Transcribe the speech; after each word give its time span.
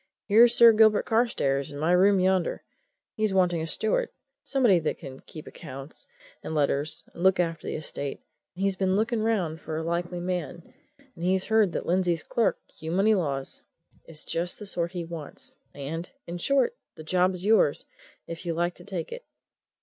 Here's 0.27 0.55
Sir 0.55 0.71
Gilbert 0.71 1.05
Carstairs 1.05 1.71
in 1.71 1.77
my 1.77 1.91
room 1.91 2.19
yonder. 2.19 2.63
He's 3.13 3.35
wanting 3.35 3.61
a 3.61 3.67
steward 3.67 4.09
somebody 4.43 4.79
that 4.79 4.97
can 4.97 5.19
keep 5.19 5.45
accounts, 5.45 6.07
and 6.41 6.55
letters, 6.55 7.03
and 7.13 7.21
look 7.21 7.39
after 7.39 7.67
the 7.67 7.75
estate, 7.75 8.19
and 8.55 8.63
he's 8.63 8.75
been 8.75 8.95
looking 8.95 9.21
round 9.21 9.61
for 9.61 9.77
a 9.77 9.83
likely 9.83 10.19
man, 10.19 10.73
and 10.97 11.23
he's 11.23 11.45
heard 11.45 11.71
that 11.73 11.85
Lindsey's 11.85 12.23
clerk, 12.23 12.57
Hugh 12.67 12.93
Moneylaws, 12.93 13.61
is 14.07 14.23
just 14.23 14.57
the 14.57 14.65
sort 14.65 14.93
he 14.93 15.05
wants 15.05 15.57
and, 15.71 16.09
in 16.25 16.39
short, 16.39 16.75
the 16.95 17.03
job's 17.03 17.45
yours, 17.45 17.85
if 18.25 18.43
you 18.43 18.55
like 18.55 18.73
to 18.77 18.83
take 18.83 19.11
it. 19.11 19.23